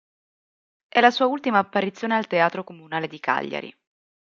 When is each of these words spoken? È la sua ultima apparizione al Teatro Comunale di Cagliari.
È 0.87 0.99
la 0.99 1.11
sua 1.11 1.27
ultima 1.27 1.59
apparizione 1.59 2.15
al 2.15 2.25
Teatro 2.25 2.63
Comunale 2.63 3.05
di 3.07 3.19
Cagliari. 3.19 3.75